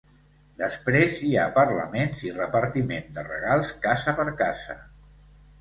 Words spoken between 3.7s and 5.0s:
casa per casa.